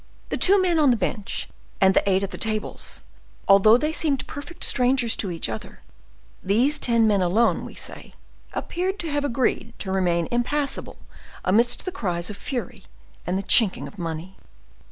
[0.29, 1.47] The two men on the bench
[1.79, 3.03] and the eight at the tables,
[3.47, 5.81] although they seemed perfect strangers to each other,
[6.41, 8.15] these ten men alone, we say,
[8.53, 10.97] appeared to have agreed to remain impassible
[11.45, 12.85] amidst the cries of fury
[13.27, 14.37] and the chinking of money.